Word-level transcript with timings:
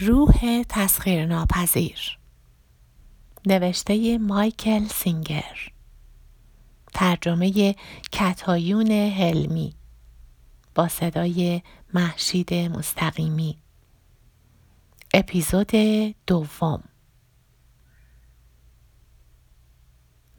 روح 0.00 0.62
تسخیر 0.68 1.26
ناپذیر 1.26 2.18
نوشته 3.46 4.18
مایکل 4.18 4.84
سینگر. 4.84 5.72
ترجمه 6.94 7.74
کتایون 8.12 8.90
هلمی. 8.90 9.74
با 10.74 10.88
صدای 10.88 11.62
محشید 11.94 12.54
مستقیمی. 12.54 13.58
اپیزود 15.14 15.70
دوم. 16.26 16.82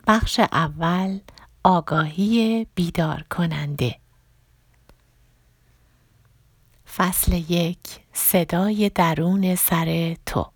بخش 0.07 0.39
اول 0.39 1.19
آگاهی 1.63 2.67
بیدار 2.75 3.25
کننده 3.29 3.99
فصل 6.95 7.33
یک 7.33 7.79
صدای 8.13 8.89
درون 8.89 9.55
سر 9.55 10.15
تو 10.25 10.51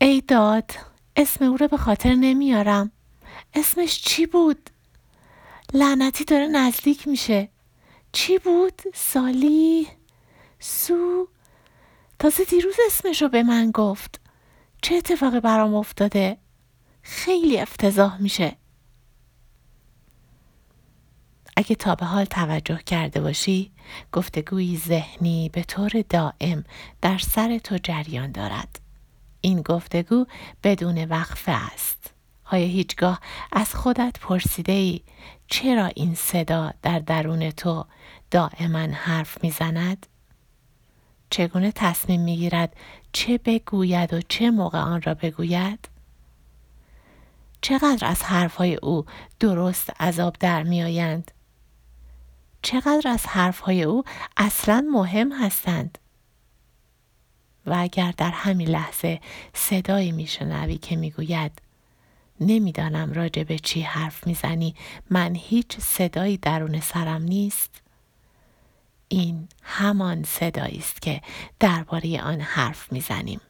ای 0.00 0.20
داد 0.20 0.70
اسم 1.16 1.44
او 1.44 1.56
رو 1.56 1.68
به 1.68 1.76
خاطر 1.76 2.14
نمیارم 2.14 2.92
اسمش 3.54 4.02
چی 4.02 4.26
بود؟ 4.26 4.70
لعنتی 5.72 6.24
داره 6.24 6.46
نزدیک 6.46 7.08
میشه 7.08 7.48
چی 8.12 8.38
بود؟ 8.38 8.82
سالی؟ 8.94 9.88
سو؟ 10.58 11.28
تازه 12.18 12.44
دیروز 12.44 12.74
اسمش 12.86 13.22
رو 13.22 13.28
به 13.28 13.42
من 13.42 13.70
گفت 13.70 14.20
چه 14.82 14.94
اتفاقی 14.94 15.40
برام 15.40 15.74
افتاده؟ 15.74 16.38
خیلی 17.02 17.60
افتضاح 17.60 18.22
میشه 18.22 18.56
اگه 21.58 21.74
تا 21.74 21.94
به 21.94 22.06
حال 22.06 22.24
توجه 22.24 22.76
کرده 22.86 23.20
باشی 23.20 23.72
گفتگوی 24.12 24.76
ذهنی 24.76 25.48
به 25.48 25.62
طور 25.62 25.90
دائم 26.08 26.64
در 27.02 27.18
سر 27.18 27.58
تو 27.58 27.78
جریان 27.82 28.32
دارد 28.32 28.80
این 29.40 29.62
گفتگو 29.62 30.26
بدون 30.64 31.04
وقفه 31.04 31.52
است 31.52 32.14
آیا 32.44 32.66
هیچگاه 32.66 33.20
از 33.52 33.74
خودت 33.74 34.16
پرسیده 34.20 34.72
ای 34.72 35.00
چرا 35.46 35.86
این 35.86 36.14
صدا 36.14 36.72
در 36.82 36.98
درون 36.98 37.50
تو 37.50 37.86
دائما 38.30 38.78
حرف 38.78 39.44
می‌زند؟ 39.44 40.06
چگونه 41.30 41.72
تصمیم 41.72 42.20
می‌گیرد 42.20 42.76
چه 43.12 43.38
بگوید 43.38 44.14
و 44.14 44.20
چه 44.28 44.50
موقع 44.50 44.78
آن 44.78 45.02
را 45.02 45.14
بگوید؟ 45.14 45.88
چقدر 47.60 48.06
از 48.06 48.22
حرفهای 48.22 48.74
او 48.74 49.04
درست 49.40 50.00
عذاب 50.00 50.36
در 50.40 50.62
میآیند 50.62 51.30
چقدر 52.68 53.08
از 53.08 53.26
حرفهای 53.26 53.82
او 53.82 54.04
اصلا 54.36 54.86
مهم 54.92 55.32
هستند. 55.32 55.98
و 57.66 57.74
اگر 57.78 58.14
در 58.16 58.30
همین 58.30 58.68
لحظه 58.68 59.20
صدایی 59.54 60.12
میشنوی 60.12 60.78
که 60.78 60.96
می‌گوید 60.96 61.62
نمی‌دانم 62.40 63.12
راجع 63.12 63.42
به 63.42 63.58
چی 63.58 63.80
حرف 63.80 64.26
می‌زنی 64.26 64.74
من 65.10 65.34
هیچ 65.34 65.78
صدایی 65.78 66.36
درون 66.36 66.80
سرم 66.80 67.22
نیست. 67.22 67.82
این 69.08 69.48
همان 69.62 70.24
صدایی 70.24 70.78
است 70.78 71.02
که 71.02 71.22
درباره 71.60 72.22
آن 72.22 72.40
حرف 72.40 72.92
می‌زنیم. 72.92 73.40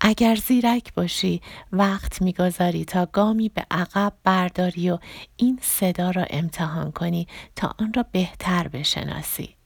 اگر 0.00 0.34
زیرک 0.34 0.94
باشی 0.94 1.40
وقت 1.72 2.22
می‌گذاری 2.22 2.84
تا 2.84 3.06
گامی 3.06 3.48
به 3.48 3.66
عقب 3.70 4.12
برداری 4.24 4.90
و 4.90 4.98
این 5.36 5.58
صدا 5.62 6.10
را 6.10 6.26
امتحان 6.30 6.92
کنی 6.92 7.28
تا 7.56 7.74
آن 7.78 7.92
را 7.92 8.04
بهتر 8.12 8.68
بشناسی. 8.68 9.56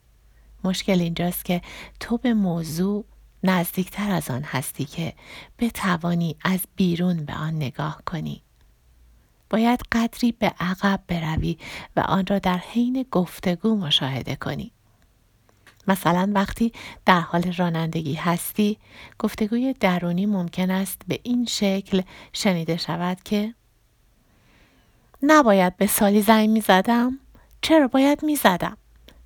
مشکل 0.64 1.00
اینجاست 1.00 1.44
که 1.44 1.62
تو 2.00 2.18
به 2.18 2.34
موضوع 2.34 3.04
نزدیکتر 3.42 4.10
از 4.10 4.30
آن 4.30 4.42
هستی 4.42 4.84
که 4.84 5.14
بتوانی 5.58 6.36
از 6.44 6.60
بیرون 6.76 7.24
به 7.24 7.34
آن 7.34 7.54
نگاه 7.54 8.02
کنی. 8.06 8.42
باید 9.50 9.80
قدری 9.92 10.32
به 10.32 10.52
عقب 10.60 11.00
بروی 11.08 11.58
و 11.96 12.00
آن 12.00 12.26
را 12.26 12.38
در 12.38 12.58
حین 12.58 13.06
گفتگو 13.10 13.76
مشاهده 13.76 14.36
کنی. 14.36 14.72
مثلا 15.88 16.30
وقتی 16.34 16.72
در 17.06 17.20
حال 17.20 17.52
رانندگی 17.52 18.14
هستی 18.14 18.78
گفتگوی 19.18 19.74
درونی 19.80 20.26
ممکن 20.26 20.70
است 20.70 21.02
به 21.08 21.20
این 21.22 21.46
شکل 21.46 22.02
شنیده 22.32 22.76
شود 22.76 23.22
که 23.24 23.54
نباید 25.22 25.76
به 25.76 25.86
سالی 25.86 26.22
زنگ 26.22 26.48
می 26.48 26.60
زدم؟ 26.60 27.18
چرا 27.62 27.88
باید 27.88 28.22
می 28.22 28.36
زدم؟ 28.36 28.76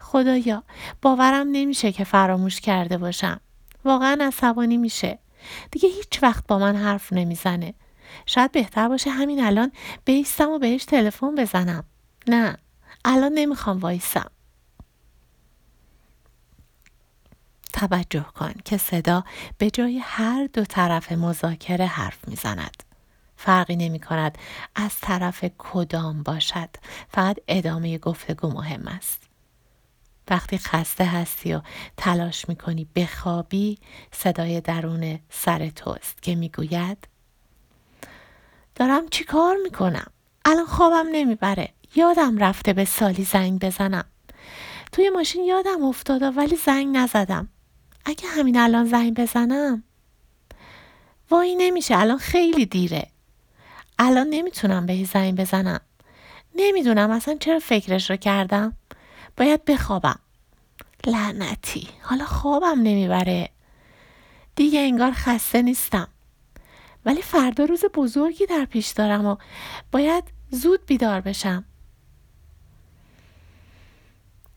خدایا 0.00 0.62
باورم 1.02 1.48
نمیشه 1.52 1.92
که 1.92 2.04
فراموش 2.04 2.60
کرده 2.60 2.98
باشم. 2.98 3.40
واقعا 3.84 4.18
عصبانی 4.20 4.76
میشه. 4.76 5.18
دیگه 5.70 5.88
هیچ 5.88 6.22
وقت 6.22 6.46
با 6.46 6.58
من 6.58 6.76
حرف 6.76 7.12
نمی‌زنه. 7.12 7.74
شاید 8.26 8.52
بهتر 8.52 8.88
باشه 8.88 9.10
همین 9.10 9.44
الان 9.44 9.72
بیستم 10.04 10.50
و 10.50 10.58
بهش 10.58 10.84
تلفن 10.84 11.34
بزنم. 11.34 11.84
نه 12.28 12.56
الان 13.04 13.32
نمی‌خوام 13.32 13.78
وایسم. 13.78 14.30
توجه 17.78 18.26
کن 18.38 18.52
که 18.64 18.76
صدا 18.76 19.24
به 19.58 19.70
جای 19.70 19.98
هر 19.98 20.48
دو 20.52 20.64
طرف 20.64 21.12
مذاکره 21.12 21.86
حرف 21.86 22.28
می‌زند. 22.28 22.82
فرقی 23.36 23.76
نمی 23.76 24.00
کند 24.00 24.38
از 24.74 24.96
طرف 25.00 25.44
کدام 25.58 26.22
باشد. 26.22 26.68
فقط 27.08 27.36
ادامه 27.48 27.98
گفتگو 27.98 28.50
مهم 28.50 28.88
است. 28.88 29.22
وقتی 30.30 30.58
خسته 30.58 31.04
هستی 31.04 31.54
و 31.54 31.60
تلاش 31.96 32.48
می 32.48 32.56
کنی 32.56 32.86
بخوابی 32.96 33.78
صدای 34.12 34.60
درون 34.60 35.18
سر 35.30 35.68
توست 35.68 36.22
که 36.22 36.34
می‌گوید 36.34 37.08
دارم 38.74 39.08
چی 39.08 39.24
کار 39.24 39.56
می‌کنم؟ 39.62 40.06
الان 40.44 40.66
خوابم 40.66 41.06
نمی‌بره. 41.12 41.68
یادم 41.94 42.38
رفته 42.38 42.72
به 42.72 42.84
سالی 42.84 43.24
زنگ 43.24 43.60
بزنم. 43.60 44.04
توی 44.92 45.10
ماشین 45.10 45.44
یادم 45.44 45.84
افتاده 45.84 46.26
ولی 46.30 46.56
زنگ 46.56 46.96
نزدم. 46.96 47.48
اگه 48.08 48.28
همین 48.28 48.58
الان 48.58 48.84
زنگ 48.84 49.14
بزنم؟ 49.14 49.82
وای 51.30 51.56
نمیشه 51.58 51.96
الان 51.96 52.18
خیلی 52.18 52.66
دیره. 52.66 53.08
الان 53.98 54.26
نمی‌تونم 54.26 54.86
به 54.86 55.04
زنگ 55.04 55.36
بزنم. 55.36 55.80
نمی‌دونم 56.54 57.10
اصلا 57.10 57.36
چرا 57.40 57.58
فکرش 57.58 58.10
رو 58.10 58.16
کردم. 58.16 58.76
باید 59.36 59.64
بخوابم. 59.64 60.18
لعنتی 61.06 61.88
حالا 62.02 62.24
خوابم 62.24 62.80
نمی‌بره. 62.80 63.50
دیگه 64.56 64.80
انگار 64.80 65.12
خسته 65.12 65.62
نیستم. 65.62 66.08
ولی 67.04 67.22
فردا 67.22 67.64
روز 67.64 67.84
بزرگی 67.94 68.46
در 68.46 68.64
پیش 68.64 68.88
دارم 68.88 69.26
و 69.26 69.36
باید 69.92 70.24
زود 70.50 70.86
بیدار 70.86 71.20
بشم. 71.20 71.64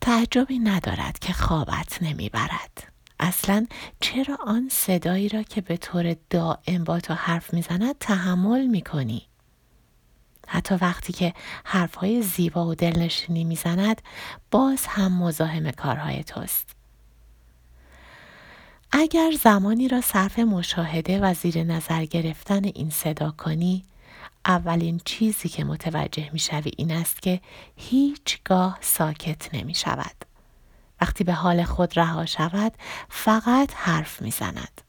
تعجبی 0.00 0.58
ندارد 0.58 1.18
که 1.18 1.32
خوابت 1.32 2.02
نمی‌برد. 2.02 2.91
اصلا 3.22 3.66
چرا 4.00 4.38
آن 4.46 4.68
صدایی 4.72 5.28
را 5.28 5.42
که 5.42 5.60
به 5.60 5.76
طور 5.76 6.16
دائم 6.30 6.84
با 6.84 7.00
تو 7.00 7.14
حرف 7.14 7.54
می‌زند 7.54 7.98
تحمل 7.98 8.66
می‌کنی؟ 8.66 9.22
حتی 10.48 10.74
وقتی 10.74 11.12
که 11.12 11.34
حرفهای 11.64 12.22
زیبا 12.22 12.66
و 12.66 12.74
دلنشینی 12.74 13.44
می‌زند 13.44 14.02
باز 14.50 14.86
هم 14.86 15.12
مزاحم 15.12 15.70
کارهای 15.70 16.24
توست. 16.24 16.76
اگر 18.92 19.30
زمانی 19.42 19.88
را 19.88 20.00
صرف 20.00 20.38
مشاهده 20.38 21.20
و 21.20 21.34
زیر 21.34 21.62
نظر 21.62 22.04
گرفتن 22.04 22.64
این 22.64 22.90
صدا 22.90 23.30
کنی 23.30 23.84
اولین 24.44 25.00
چیزی 25.04 25.48
که 25.48 25.64
متوجه 25.64 26.30
می‌شوی 26.32 26.72
این 26.76 26.92
است 26.92 27.22
که 27.22 27.40
هیچگاه 27.76 28.78
ساکت 28.80 29.54
نمی 29.54 29.74
شود. 29.74 30.31
وقتی 31.02 31.24
به 31.24 31.32
حال 31.32 31.64
خود 31.64 31.98
رها 31.98 32.26
شود 32.26 32.72
فقط 33.08 33.74
حرف 33.74 34.22
می‌زند. 34.22 34.80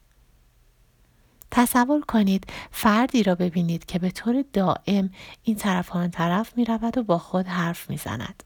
تصور 1.51 2.01
کنید 2.01 2.47
فردی 2.71 3.23
را 3.23 3.35
ببینید 3.35 3.85
که 3.85 3.99
به 3.99 4.11
طور 4.11 4.43
دائم 4.53 5.09
این 5.43 5.55
طرف 5.55 5.95
آن 5.95 6.11
طرف 6.11 6.57
می 6.57 6.65
رود 6.65 6.97
و 6.97 7.03
با 7.03 7.17
خود 7.17 7.47
حرف 7.47 7.89
می 7.89 7.97
زند. 7.97 8.43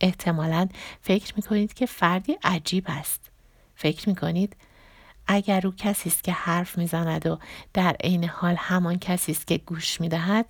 احتمالا 0.00 0.68
فکر 1.00 1.32
می 1.36 1.42
کنید 1.42 1.74
که 1.74 1.86
فردی 1.86 2.36
عجیب 2.44 2.84
است. 2.88 3.30
فکر 3.74 4.08
می 4.08 4.14
کنید 4.14 4.56
اگر 5.26 5.66
او 5.66 5.72
کسی 5.76 6.08
است 6.08 6.24
که 6.24 6.32
حرف 6.32 6.78
می‌زند 6.78 7.26
و 7.26 7.38
در 7.72 7.96
عین 8.00 8.24
حال 8.24 8.54
همان 8.58 8.98
کسی 8.98 9.32
است 9.32 9.46
که 9.46 9.58
گوش 9.58 10.00
می 10.00 10.08
دهد 10.08 10.46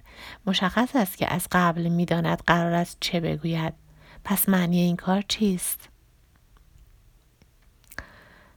مشخص 0.46 0.96
است 0.96 1.16
که 1.16 1.32
از 1.32 1.46
قبل 1.52 1.88
می‌داند 1.88 2.42
قرار 2.46 2.72
است 2.72 2.96
چه 3.00 3.20
بگوید 3.20 3.74
پس 4.24 4.48
معنی 4.48 4.80
این 4.80 4.96
کار 4.96 5.22
چیست 5.22 5.93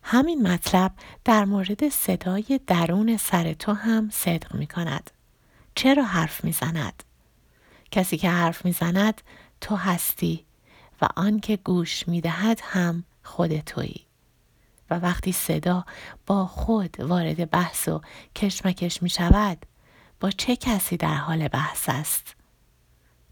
همین 0.10 0.48
مطلب 0.48 0.92
در 1.26 1.46
مورد 1.46 1.90
صدای 1.90 2.60
درون 2.68 3.18
سر 3.18 3.54
تو 3.54 3.74
هم 3.74 4.10
صدق 4.10 4.56
می 4.56 4.68
کند. 4.68 5.12
چرا 5.76 6.04
حرف 6.04 6.44
می 6.44 6.52
زند؟ 6.52 7.04
کسی 7.92 8.18
که 8.18 8.30
حرف 8.30 8.66
می 8.66 8.72
زند 8.72 9.22
تو 9.62 9.76
هستی 9.76 10.46
و 11.02 11.08
آن 11.16 11.40
که 11.40 11.58
گوش 11.58 12.08
می‌دهد 12.08 12.60
هم 12.64 13.04
خود 13.24 13.60
تویی 13.60 14.06
و 14.90 15.00
وقتی 15.00 15.32
صدا 15.32 15.86
با 16.26 16.46
خود 16.46 17.00
وارد 17.00 17.50
بحث 17.50 17.88
و 17.88 18.02
کشمکش 18.36 19.04
می 19.04 19.10
شود 19.10 19.66
با 20.20 20.32
چه 20.32 20.56
کسی 20.56 20.98
در 20.98 21.16
حال 21.16 21.48
بحث 21.48 21.90
است 21.90 22.36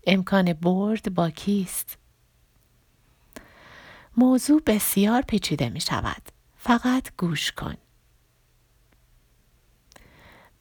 امکان 0.07 0.54
برد 0.54 1.13
با 1.13 1.30
کیست 1.30 1.98
موضوع 4.18 4.62
بسیار 4.66 5.22
پیچیده 5.22 5.69
می 5.69 5.81
شود 5.81 6.35
فقط 6.65 7.09
گوش 7.17 7.51
کن. 7.51 7.75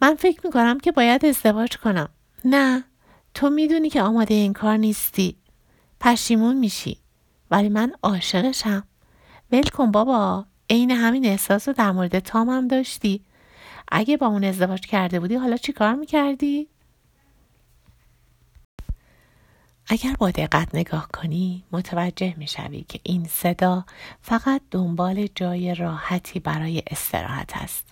من 0.02 0.14
فکر 0.14 0.40
می 0.44 0.52
کنم 0.52 0.80
که 0.80 0.92
باید 0.92 1.26
ازدواج 1.26 1.76
کنم. 1.76 2.08
نه 2.44 2.84
تو 3.34 3.50
می‌دونی 3.50 3.90
که 3.90 4.02
آماده 4.02 4.34
این 4.34 4.52
کار 4.52 4.76
نیستی. 4.76 5.36
پشیمون 6.00 6.56
میشی. 6.56 6.98
ولی 7.50 7.68
من 7.68 7.92
عاشقشم. 8.02 8.84
ول 9.52 9.62
کن 9.62 9.90
بابا 9.90 10.46
عین 10.70 10.90
همین 10.90 11.26
احساس 11.26 11.68
رو 11.68 11.74
در 11.74 11.92
مورد 11.92 12.18
تام 12.18 12.48
هم 12.48 12.68
داشتی. 12.68 13.24
اگه 13.88 14.16
با 14.16 14.26
اون 14.26 14.44
ازدواج 14.44 14.86
کرده 14.86 15.20
بودی 15.20 15.34
حالا 15.34 15.56
چی 15.56 15.72
کار 15.72 15.94
می‌کردی؟ 15.94 16.68
اگر 19.86 20.16
با 20.18 20.30
دقت 20.30 20.74
نگاه 20.74 21.08
کنی 21.08 21.64
متوجه 21.72 22.34
می‌شوی 22.36 22.84
که 22.88 23.00
این 23.02 23.24
صدا 23.24 23.84
فقط 24.22 24.62
دنبال 24.70 25.28
جای 25.34 25.74
راحتی 25.74 26.40
برای 26.40 26.82
استراحت 26.90 27.56
است. 27.56 27.84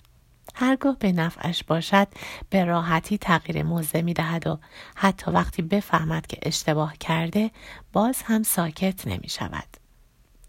هرگاه 0.55 0.97
به 0.99 1.11
نفعش 1.11 1.63
باشد 1.63 2.07
به 2.49 2.65
راحتی 2.65 3.17
تغییر 3.17 3.63
موضع 3.63 4.01
می 4.01 4.13
دهد 4.13 4.47
و 4.47 4.59
حتی 4.95 5.31
وقتی 5.31 5.61
بفهمد 5.61 6.27
که 6.27 6.37
اشتباه 6.41 6.97
کرده 6.97 7.51
باز 7.93 8.21
هم 8.21 8.43
ساکت 8.43 9.07
نمی 9.07 9.29
شود. 9.29 9.67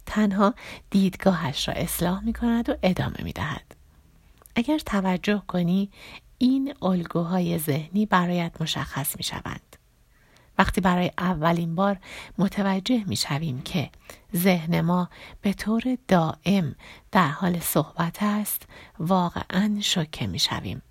تنها 0.06 0.54
دیدگاهش 0.90 1.68
را 1.68 1.74
اصلاح 1.74 2.24
می 2.24 2.32
کند 2.32 2.68
و 2.68 2.74
ادامه 2.82 3.22
می 3.22 3.32
دهد. 3.32 3.74
اگر 4.56 4.78
توجه 4.78 5.42
کنی 5.46 5.90
این 6.38 6.74
الگوهای 6.82 7.58
ذهنی 7.58 8.06
برایت 8.06 8.52
مشخص 8.60 9.16
می 9.16 9.22
شوند. 9.22 9.60
وقتی 10.64 10.80
برای 10.80 11.10
اولین 11.18 11.74
بار 11.74 11.96
متوجه 12.38 13.04
می 13.06 13.16
شویم 13.16 13.62
که 13.62 13.90
ذهن 14.36 14.80
ما 14.80 15.08
به 15.40 15.52
طور 15.52 15.98
دائم 16.08 16.74
در 17.12 17.28
حال 17.28 17.60
صحبت 17.60 18.22
است 18.22 18.62
واقعا 18.98 19.76
شوکه 19.80 20.26
می 20.26 20.38
شویم. 20.38 20.82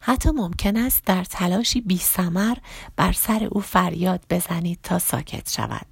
حتی 0.00 0.30
ممکن 0.30 0.76
است 0.76 1.04
در 1.04 1.24
تلاشی 1.24 1.80
بی 1.80 1.98
سمر 1.98 2.56
بر 2.96 3.12
سر 3.12 3.48
او 3.50 3.60
فریاد 3.60 4.24
بزنید 4.30 4.78
تا 4.82 4.98
ساکت 4.98 5.50
شود. 5.50 5.86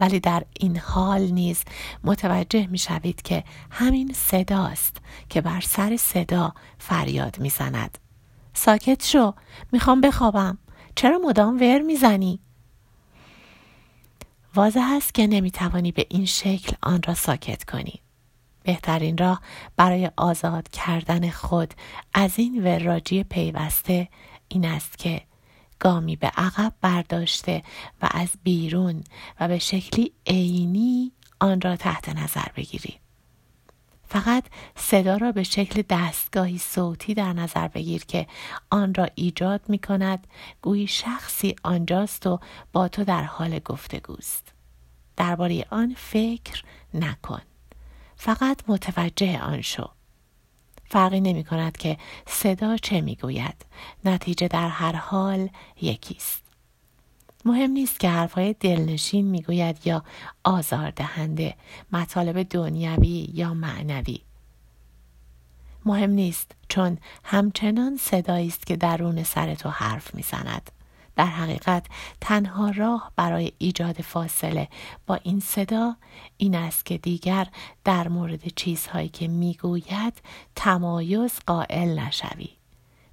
ولی 0.00 0.20
در 0.20 0.42
این 0.60 0.76
حال 0.76 1.22
نیز 1.22 1.62
متوجه 2.04 2.66
می 2.66 2.78
شوید 2.78 3.22
که 3.22 3.44
همین 3.70 4.12
صداست 4.14 4.96
که 5.28 5.40
بر 5.40 5.60
سر 5.60 5.96
صدا 5.96 6.54
فریاد 6.78 7.38
می 7.38 7.50
زند. 7.50 7.98
ساکت 8.54 9.04
شو 9.04 9.34
می‌خوام 9.72 10.00
بخوابم 10.00 10.58
چرا 10.96 11.18
مدام 11.18 11.56
ور 11.56 11.78
می‌زنی؟ 11.78 12.40
واضح 14.54 14.92
است 14.96 15.14
که 15.14 15.26
نمی‌توانی 15.26 15.92
به 15.92 16.06
این 16.08 16.26
شکل 16.26 16.76
آن 16.82 17.02
را 17.02 17.14
ساکت 17.14 17.64
کنی. 17.64 18.00
بهترین 18.62 19.18
راه 19.18 19.40
برای 19.76 20.10
آزاد 20.16 20.68
کردن 20.68 21.30
خود 21.30 21.74
از 22.14 22.38
این 22.38 22.64
وراجی 22.64 23.24
پیوسته 23.24 24.08
این 24.48 24.64
است 24.64 24.98
که 24.98 25.22
گامی 25.78 26.16
به 26.16 26.26
عقب 26.26 26.72
برداشته 26.80 27.62
و 28.02 28.08
از 28.10 28.28
بیرون 28.42 29.04
و 29.40 29.48
به 29.48 29.58
شکلی 29.58 30.12
عینی 30.26 31.12
آن 31.40 31.60
را 31.60 31.76
تحت 31.76 32.08
نظر 32.08 32.46
بگیری. 32.56 33.03
فقط 34.08 34.44
صدا 34.76 35.16
را 35.16 35.32
به 35.32 35.42
شکل 35.42 35.82
دستگاهی 35.90 36.58
صوتی 36.58 37.14
در 37.14 37.32
نظر 37.32 37.68
بگیر 37.68 38.04
که 38.04 38.26
آن 38.70 38.94
را 38.94 39.08
ایجاد 39.14 39.60
می 39.68 39.78
کند 39.78 40.26
گویی 40.62 40.86
شخصی 40.86 41.56
آنجاست 41.62 42.26
و 42.26 42.40
با 42.72 42.88
تو 42.88 43.04
در 43.04 43.22
حال 43.22 43.58
گفتگوست. 43.58 44.52
درباره 45.16 45.66
آن 45.70 45.94
فکر 45.98 46.64
نکن. 46.94 47.42
فقط 48.16 48.60
متوجه 48.68 49.40
آن 49.42 49.60
شو. 49.60 49.88
فرقی 50.90 51.20
نمی 51.20 51.44
کند 51.44 51.76
که 51.76 51.98
صدا 52.26 52.76
چه 52.76 53.00
می 53.00 53.16
گوید. 53.16 53.66
نتیجه 54.04 54.48
در 54.48 54.68
هر 54.68 54.96
حال 54.96 55.48
یکیست. 55.80 56.43
مهم 57.44 57.70
نیست 57.70 58.00
که 58.00 58.08
حرفهای 58.08 58.52
دلنشین 58.60 59.26
می‌گوید 59.26 59.86
یا 59.86 60.04
آزاردهنده 60.44 61.54
مطالب 61.92 62.42
دنیوی 62.42 63.30
یا 63.34 63.54
معنوی. 63.54 64.20
مهم 65.84 66.10
نیست 66.10 66.52
چون 66.68 66.98
همچنان 67.24 67.96
صدایی 67.96 68.48
است 68.48 68.66
که 68.66 68.76
درون 68.76 69.22
سر 69.22 69.54
تو 69.54 69.68
حرف 69.68 70.14
می‌زند. 70.14 70.70
در 71.16 71.26
حقیقت 71.26 71.86
تنها 72.20 72.70
راه 72.70 73.12
برای 73.16 73.52
ایجاد 73.58 74.00
فاصله 74.00 74.68
با 75.06 75.14
این 75.14 75.40
صدا 75.40 75.96
این 76.36 76.54
است 76.54 76.86
که 76.86 76.98
دیگر 76.98 77.46
در 77.84 78.08
مورد 78.08 78.48
چیزهایی 78.56 79.08
که 79.08 79.28
می‌گوید 79.28 80.22
تمایز 80.56 81.32
قائل 81.46 81.98
نشوی. 81.98 82.48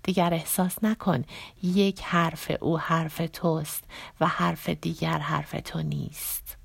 دیگر 0.04 0.34
احساس 0.34 0.84
نکن. 0.84 1.24
یک 1.64 2.02
حرف 2.02 2.52
او 2.62 2.80
حرف 2.80 3.22
توست 3.34 3.84
و 4.20 4.28
حرف 4.28 4.70
دیگر 4.70 5.20
حرف 5.20 5.56
تو 5.66 5.82
نیست. 5.82 6.58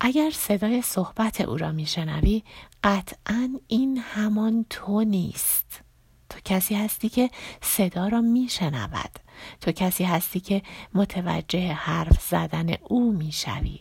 اگر 0.00 0.30
صدای 0.30 0.82
صحبت 0.82 1.40
او 1.40 1.56
را 1.56 1.72
میشنوی 1.72 2.42
قطعا 2.84 3.58
این 3.68 3.98
همان 3.98 4.66
تو 4.70 5.04
نیست. 5.04 5.80
تو 6.28 6.40
کسی 6.44 6.74
هستی 6.74 7.08
که 7.08 7.30
صدا 7.62 8.08
را 8.08 8.20
میشنود. 8.20 9.18
تو 9.60 9.72
کسی 9.72 10.04
هستی 10.04 10.40
که 10.40 10.62
متوجه 10.94 11.72
حرف 11.72 12.22
زدن 12.22 12.74
او 12.82 13.12
می‌شوی. 13.12 13.80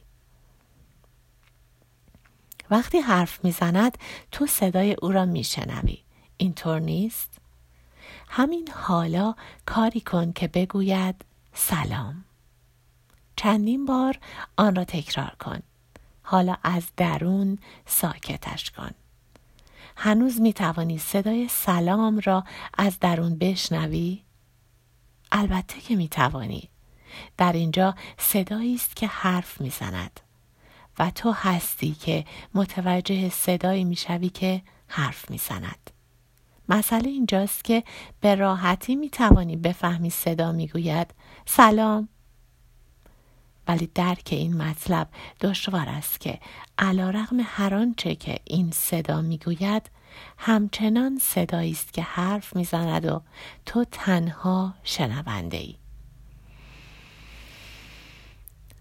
وقتی 2.72 3.00
حرف 3.00 3.46
می‌زند 3.46 3.98
تو 4.32 4.48
صدای 4.48 4.94
او 4.94 5.12
را 5.12 5.26
میشنوی. 5.26 5.98
اینطور 6.42 6.80
نیست؟ 6.80 7.38
همین 8.28 8.70
حالا 8.72 9.36
کاری 9.66 10.02
کن 10.02 10.32
که 10.32 10.48
بگوید 10.48 11.26
سلام 11.54 12.24
چندین 13.36 13.86
بار 13.86 14.20
آن 14.58 14.76
را 14.76 14.84
تکرار 14.84 15.36
کن 15.40 15.60
حالا 16.24 16.58
از 16.64 16.84
درون 16.98 17.58
ساکتش 17.86 18.72
کن 18.72 18.92
هنوز 19.96 20.42
می 20.42 20.54
توانی 20.54 20.98
صدای 20.98 21.48
سلام 21.48 22.20
را 22.24 22.44
از 22.78 23.00
درون 23.00 23.38
بشنوی؟ 23.38 24.24
البته 25.32 25.82
که 25.82 25.96
می 25.96 26.08
توانی. 26.08 26.70
در 27.38 27.54
اینجا 27.54 27.96
صدایی 28.18 28.76
است 28.76 28.96
که 28.96 29.08
حرف 29.08 29.62
می‌زند 29.62 30.20
و 31.00 31.12
تو 31.12 31.32
هستی 31.32 31.92
که 31.94 32.26
متوجه 32.54 33.30
صدایی 33.30 33.84
می‌شوی 33.84 34.30
که 34.30 34.62
حرف 34.88 35.32
می‌زند. 35.32 35.90
مسئله 36.70 37.10
اینجاست 37.10 37.64
که 37.64 37.84
به 38.22 38.36
راحتی 38.36 38.96
می 38.96 39.10
توانی 39.10 39.56
بفهمی 39.56 40.10
صدا 40.10 40.52
می‌گوید 40.52 41.08
سلام 41.46 42.10
ولی 43.68 43.90
درک 43.96 44.30
این 44.32 44.58
مطلب 44.58 45.08
دشوار 45.42 45.90
است 45.90 46.20
که 46.20 46.40
علا 46.78 47.10
رغم 47.10 47.38
هر 47.44 47.76
آنچه 47.76 48.16
که 48.16 48.40
این 48.44 48.72
صدا 48.72 49.22
می‌گوید 49.22 49.90
همچنان 50.38 51.20
صدایی 51.22 51.72
است 51.72 51.94
که 51.94 52.02
حرف 52.02 52.56
می‌زند 52.56 53.06
و 53.06 53.22
تو 53.66 53.86
تنها 53.92 54.74
شنونده 54.84 55.58
ای. 55.58 55.79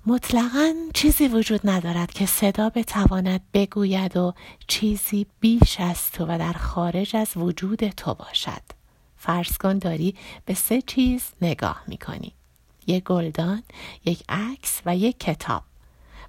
مطلقا 0.08 0.74
چیزی 0.94 1.28
وجود 1.28 1.60
ندارد 1.64 2.10
که 2.12 2.26
صدا 2.26 2.70
بتواند 2.70 3.40
بگوید 3.54 4.16
و 4.16 4.34
چیزی 4.66 5.26
بیش 5.40 5.80
از 5.80 6.10
تو 6.10 6.24
و 6.24 6.38
در 6.38 6.52
خارج 6.52 7.16
از 7.16 7.36
وجود 7.36 7.88
تو 7.88 8.14
باشد. 8.14 8.62
فرض 9.16 9.58
کن 9.58 9.78
داری 9.78 10.14
به 10.44 10.54
سه 10.54 10.82
چیز 10.82 11.22
نگاه 11.42 11.82
می‌کنی. 11.86 12.32
یک 12.86 13.04
گلدان 13.04 13.62
یک 14.04 14.24
عکس 14.28 14.80
و 14.86 14.96
یک 14.96 15.20
کتاب. 15.20 15.62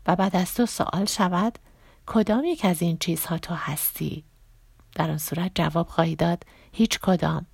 و 0.08 0.16
بعد 0.16 0.36
از 0.36 0.54
تو 0.54 0.66
سوال 0.66 1.06
شود 1.06 1.60
کدام 2.06 2.46
یک 2.46 2.66
از 2.66 2.82
این 2.82 2.98
چیزها 2.98 3.38
تو 3.38 3.54
هستی؟ 3.54 4.24
در 4.96 5.12
آن 5.12 5.18
صورت 5.18 5.52
جواب 5.56 5.88
خواهی 5.88 6.16
داد 6.16 6.44
هیچ 6.72 7.00
کدام. 7.00 7.46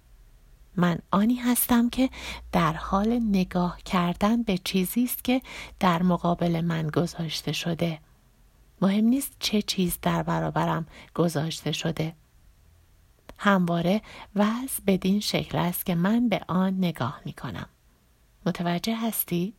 من 0.78 1.00
آنی 1.12 1.36
هستم 1.36 1.90
که 1.90 2.10
در 2.52 2.74
حال 2.74 3.20
نگاه 3.20 3.78
کردن 3.86 4.44
به 4.44 4.58
چیزی 4.58 5.04
است 5.04 5.24
که 5.24 5.42
در 5.80 6.04
مقابل 6.04 6.62
من 6.62 6.88
گذاشته 6.88 7.52
شده. 7.52 8.00
مهم 8.82 9.06
نیست 9.06 9.32
چه 9.40 9.62
چیز 9.62 9.98
در 10.02 10.24
برابرم 10.24 10.86
گذاشته 11.16 11.72
شده. 11.72 12.16
همواره 13.38 14.02
وضع 14.36 14.82
بدین 14.88 15.20
شکل 15.20 15.58
است 15.58 15.86
که 15.86 15.96
من 15.96 16.30
به 16.30 16.42
آن 16.48 16.78
نگاه 16.78 17.22
می 17.26 17.34
کنم 17.34 17.70
متوجه 18.46 18.96
هستی؟ 18.96 19.54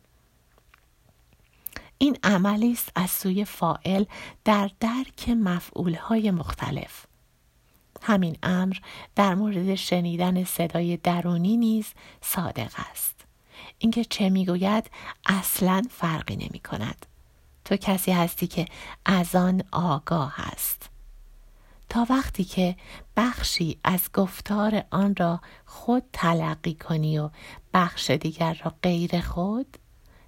این 1.97 2.17
عملی 2.23 2.71
است 2.71 2.91
از 2.95 3.11
سوی 3.11 3.45
فائل 3.45 4.03
در 4.45 4.71
درک 4.79 5.29
مفعولهای 5.29 6.31
مختلف. 6.31 7.05
همین 8.07 8.37
امر 8.43 8.77
در 9.15 9.35
مورد 9.35 9.75
شنیدن 9.75 10.43
صدای 10.43 10.97
درونی 10.97 11.57
نیز 11.57 11.93
صادق 12.21 12.71
است. 12.91 13.25
اینکه 13.77 14.05
چه 14.05 14.29
می‌گوید 14.29 14.91
اصلا 15.25 15.83
فرقی 15.89 16.35
نمی 16.35 16.59
کند 16.59 17.05
تو 17.65 17.75
کسی 17.75 18.11
هستی 18.11 18.47
که 18.47 18.65
از 19.05 19.35
آن 19.35 19.63
آگاه 19.71 20.33
است. 20.37 20.89
تا 21.89 22.05
وقتی 22.09 22.43
که 22.43 22.75
بخشی 23.17 23.79
از 23.83 24.09
گفتار 24.13 24.83
آن 24.91 25.15
را 25.15 25.41
خود 25.65 26.03
تلقی 26.13 26.73
کنی 26.73 27.19
و 27.19 27.29
بخش 27.73 28.09
دیگر 28.09 28.61
را 28.63 28.73
غیر 28.83 29.21
خود 29.21 29.77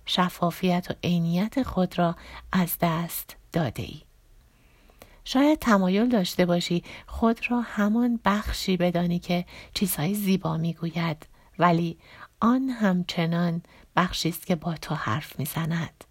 شفافیت 0.05 0.87
و 0.89 0.93
عینیت 1.03 1.63
خود 1.63 1.99
را 1.99 2.15
از 2.51 2.77
دست 2.81 3.35
داده 3.53 3.83
ای. 3.83 4.08
شاید 5.31 5.59
تمایل 5.59 6.09
داشته 6.09 6.45
باشی 6.45 6.83
خود 7.07 7.51
را 7.51 7.61
همان 7.61 8.19
بخشی 8.25 8.77
بدانی 8.77 9.19
که 9.19 9.45
چیزهای 9.73 10.13
زیبا 10.13 10.57
می‌گوید. 10.57 11.27
ولی 11.59 11.97
آن 12.39 12.69
همچنان 12.69 13.61
بخشی 13.95 14.29
است 14.29 14.45
که 14.45 14.55
با 14.55 14.73
تو 14.73 14.95
حرف 14.95 15.39
می‌زند. 15.39 16.03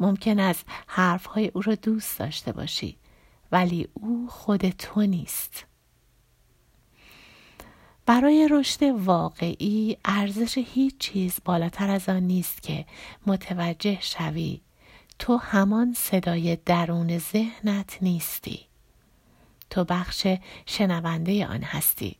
ممکن 0.00 0.40
است 0.40 0.66
حرفهای 0.86 1.50
او 1.54 1.62
را 1.62 1.74
دوست 1.74 2.18
داشته 2.18 2.52
باشی 2.52 2.96
ولی 3.52 3.88
او 3.94 4.28
خود 4.30 4.68
تو 4.68 5.02
نیست. 5.02 5.66
برای 8.06 8.48
رشد 8.50 8.82
واقعی 8.82 9.96
ارزش 10.04 10.58
هیچ 10.58 10.98
چیز 10.98 11.38
بالاتر 11.44 11.90
از 11.90 12.08
آن 12.08 12.22
نیست 12.22 12.62
که 12.62 12.86
متوجه 13.26 13.98
شوی 14.00 14.60
تو 15.20 15.36
همان 15.36 15.94
صدای 15.96 16.56
درون 16.56 17.18
ذهنت 17.18 17.98
نیستی. 18.02 18.60
تو 19.70 19.84
بخش 19.84 20.26
شنونده 20.66 21.46
آن 21.46 21.62
هستی. 21.62 22.16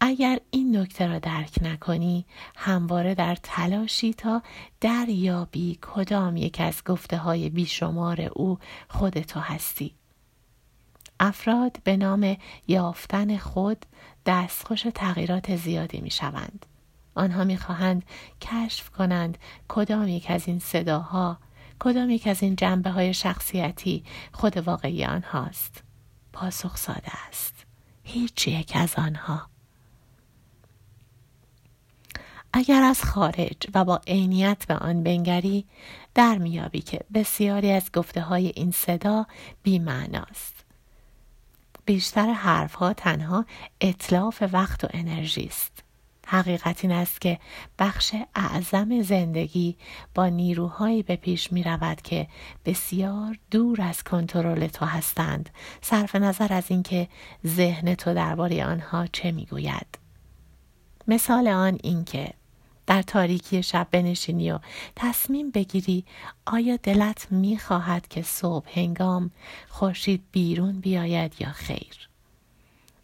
اگر 0.00 0.38
این 0.50 0.76
نکته 0.76 1.06
را 1.06 1.18
درک 1.18 1.58
نکنی 1.62 2.26
همواره 2.56 3.14
در 3.14 3.36
تلاشی 3.42 4.14
تا 4.14 4.42
دریابی 4.80 5.78
کدام 5.82 6.36
یک 6.36 6.60
از 6.60 6.84
گفته 6.84 7.16
های 7.16 7.50
بیشمار 7.50 8.20
او 8.20 8.58
خود 8.88 9.20
تو 9.20 9.40
هستی. 9.40 9.94
افراد 11.20 11.76
به 11.84 11.96
نام 11.96 12.36
یافتن 12.68 13.36
خود 13.36 13.86
دستخوش 14.26 14.86
تغییرات 14.94 15.56
زیادی 15.56 16.00
می 16.00 16.10
شوند. 16.10 16.66
آنها 17.14 17.44
می 17.44 17.56
خواهند 17.56 18.04
کشف 18.40 18.90
کنند 18.90 19.38
کدام 19.68 20.08
یک 20.08 20.30
از 20.30 20.48
این 20.48 20.58
صداها 20.58 21.38
کدام 21.80 22.10
یک 22.10 22.26
از 22.26 22.42
این 22.42 22.56
جنبه 22.56 22.90
های 22.90 23.14
شخصیتی 23.14 24.04
خود 24.32 24.56
واقعی 24.56 25.04
آنهاست. 25.04 25.82
پاسخ 26.32 26.76
ساده 26.76 27.12
است. 27.28 27.54
هیچ 28.04 28.48
یک 28.48 28.72
از 28.74 28.94
آنها. 28.94 29.46
اگر 32.52 32.82
از 32.82 33.04
خارج 33.04 33.56
و 33.74 33.84
با 33.84 34.00
عینیت 34.06 34.66
به 34.68 34.74
آن 34.74 35.02
بنگری 35.02 35.66
در 36.14 36.38
میابی 36.38 36.80
که 36.80 37.00
بسیاری 37.14 37.72
از 37.72 37.92
گفته 37.92 38.20
های 38.20 38.52
این 38.56 38.70
صدا 38.70 39.26
بیمعناست. 39.62 40.64
بیشتر 41.84 42.32
حرفها 42.32 42.92
تنها 42.92 43.44
اطلاف 43.80 44.42
وقت 44.52 44.84
و 44.84 44.88
انرژی 44.90 45.44
است. 45.44 45.81
حقیقت 46.32 46.84
این 46.84 46.92
است 46.92 47.20
که 47.20 47.38
بخش 47.78 48.14
اعظم 48.34 49.02
زندگی 49.02 49.76
با 50.14 50.28
نیروهایی 50.28 51.02
به 51.02 51.16
پیش 51.16 51.52
می 51.52 51.62
رود 51.62 52.02
که 52.02 52.28
بسیار 52.64 53.38
دور 53.50 53.82
از 53.82 54.04
کنترل 54.04 54.66
تو 54.66 54.86
هستند 54.86 55.50
صرف 55.80 56.14
نظر 56.14 56.52
از 56.52 56.64
اینکه 56.68 57.08
ذهن 57.46 57.94
تو 57.94 58.14
درباره 58.14 58.66
آنها 58.66 59.06
چه 59.06 59.32
می 59.32 59.46
گوید. 59.46 59.98
مثال 61.08 61.48
آن 61.48 61.78
اینکه 61.82 62.32
در 62.86 63.02
تاریکی 63.02 63.62
شب 63.62 63.88
بنشینی 63.90 64.52
و 64.52 64.58
تصمیم 64.96 65.50
بگیری 65.50 66.04
آیا 66.46 66.76
دلت 66.76 67.26
می‌خواهد 67.30 68.08
که 68.08 68.22
صبح 68.22 68.70
هنگام 68.74 69.30
خورشید 69.68 70.22
بیرون 70.32 70.80
بیاید 70.80 71.34
یا 71.40 71.52
خیر 71.52 72.08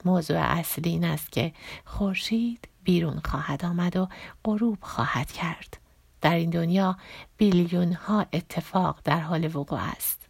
موضوع 0.04 0.38
اصلی 0.38 0.90
این 0.90 1.04
است 1.04 1.32
که 1.32 1.52
خورشید 1.84 2.68
بیرون 2.88 3.20
خواهد 3.24 3.64
آمد 3.64 3.96
و 3.96 4.08
غروب 4.44 4.78
خواهد 4.80 5.32
کرد 5.32 5.76
در 6.20 6.34
این 6.34 6.50
دنیا 6.50 6.96
بیلیون 7.36 7.92
ها 7.92 8.26
اتفاق 8.32 9.00
در 9.04 9.20
حال 9.20 9.56
وقوع 9.56 9.80
است 9.80 10.28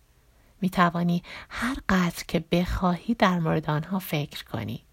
می 0.60 0.70
توانی 0.70 1.22
هر 1.48 1.76
قدر 1.88 2.24
که 2.28 2.44
بخواهی 2.52 3.14
در 3.14 3.38
مورد 3.38 3.70
آنها 3.70 3.98
فکر 3.98 4.44
کنی 4.44 4.84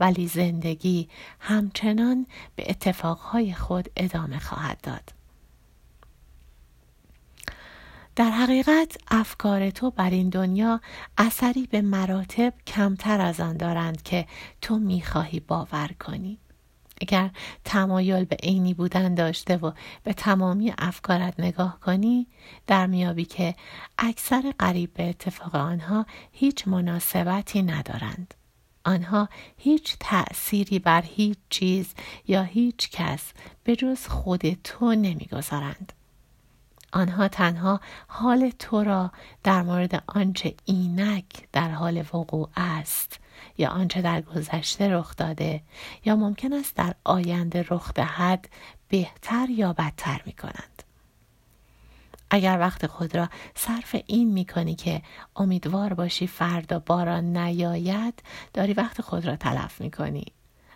ولی 0.00 0.26
زندگی 0.26 1.08
همچنان 1.40 2.26
به 2.56 2.64
اتفاقهای 2.70 3.54
خود 3.54 3.90
ادامه 3.96 4.38
خواهد 4.38 4.80
داد. 4.82 5.12
در 8.16 8.30
حقیقت 8.30 8.96
افکار 9.10 9.70
تو 9.70 9.90
بر 9.90 10.10
این 10.10 10.28
دنیا 10.28 10.80
اثری 11.18 11.66
به 11.66 11.80
مراتب 11.80 12.54
کمتر 12.66 13.20
از 13.20 13.40
آن 13.40 13.56
دارند 13.56 14.02
که 14.02 14.26
تو 14.60 14.78
می‌خواهی 14.78 15.40
باور 15.40 15.90
کنی. 16.00 16.38
اگر 17.00 17.30
تمایل 17.64 18.24
به 18.24 18.36
عینی 18.36 18.74
بودن 18.74 19.14
داشته 19.14 19.56
و 19.56 19.72
به 20.04 20.12
تمامی 20.12 20.72
افکارت 20.78 21.40
نگاه 21.40 21.80
کنی 21.80 22.26
در 22.66 22.86
میابی 22.86 23.24
که 23.24 23.54
اکثر 23.98 24.54
قریب 24.58 24.94
به 24.94 25.08
اتفاق 25.08 25.54
آنها 25.54 26.06
هیچ 26.32 26.68
مناسبتی 26.68 27.62
ندارند. 27.62 28.34
آنها 28.84 29.28
هیچ 29.56 29.96
تأثیری 30.00 30.78
بر 30.78 31.02
هیچ 31.02 31.38
چیز 31.50 31.94
یا 32.28 32.42
هیچ 32.42 32.90
کس 32.90 33.32
به 33.64 33.76
جز 33.76 34.06
خود 34.06 34.52
تو 34.64 34.94
نمی‌گذارند. 34.94 35.92
آنها 36.96 37.28
تنها 37.28 37.80
حال 38.08 38.50
تو 38.58 38.84
را 38.84 39.12
در 39.44 39.62
مورد 39.62 40.02
آنچه 40.06 40.54
اینک 40.64 41.48
در 41.52 41.70
حال 41.70 42.04
وقوع 42.12 42.48
است 42.56 43.20
یا 43.58 43.68
آنچه 43.68 44.02
در 44.02 44.20
گذشته 44.20 44.88
رخ 44.88 45.16
داده 45.16 45.62
یا 46.04 46.16
ممکن 46.16 46.52
است 46.52 46.74
در 46.74 46.94
آینده 47.04 47.64
رخ 47.70 47.92
دهد 47.92 48.48
بهتر 48.88 49.50
یا 49.50 49.72
بدتر 49.72 50.22
می 50.26 50.32
کنند. 50.32 50.82
اگر 52.30 52.58
وقت 52.60 52.86
خود 52.86 53.16
را 53.16 53.28
صرف 53.54 53.96
این 54.06 54.32
می 54.32 54.44
کنی 54.44 54.74
که 54.74 55.02
امیدوار 55.36 55.94
باشی 55.94 56.26
فردا 56.26 56.78
باران 56.78 57.36
نیاید 57.36 58.22
داری 58.54 58.72
وقت 58.72 59.00
خود 59.00 59.26
را 59.26 59.36
تلف 59.36 59.80
می 59.80 59.90
کنی. 59.90 60.24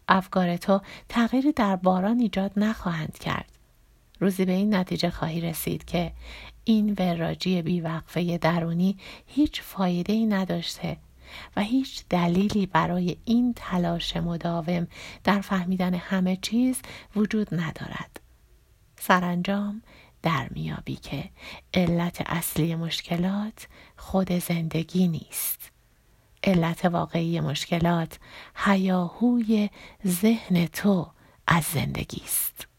افکار 0.09 0.57
تو 0.57 0.81
تغییری 1.09 1.53
در 1.53 1.77
باران 1.77 2.19
ایجاد 2.19 2.53
نخواهند 2.57 3.19
کرد. 3.19 3.50
روزی 4.21 4.45
به 4.45 4.53
این 4.53 4.75
نتیجه 4.75 5.11
خواهی 5.11 5.41
رسید 5.41 5.85
که 5.85 6.12
این 6.65 6.97
وراجی 6.99 7.62
بیوقفه 7.62 8.39
درونی 8.39 8.97
هیچ 9.27 9.62
فایده 9.62 10.12
ای 10.12 10.27
نداشته 10.27 10.97
و 11.57 11.61
هیچ 11.61 12.05
دلیلی 12.11 12.67
برای 12.67 13.17
این 13.25 13.55
تلاش 13.57 14.17
مداوم 14.17 14.87
در 15.25 15.41
فهمیدن 15.41 15.95
همه 15.95 16.37
چیز 16.37 16.83
وجود 17.17 17.55
ندارد. 17.55 18.21
سرانجام 18.97 19.83
در 20.23 20.49
میابی 20.50 20.97
که 20.97 21.31
علت 21.75 22.23
اصلی 22.27 22.75
مشکلات 22.75 23.69
خود 23.97 24.33
زندگی 24.33 25.09
نیست 25.09 25.71
علت 26.45 26.85
واقعی 26.85 27.41
مشکلات 27.41 28.19
هیاهوی 28.57 29.71
ذهن 30.07 30.67
تو 30.67 31.11
از 31.47 31.65
زندگی 31.65 32.23
است 32.25 32.70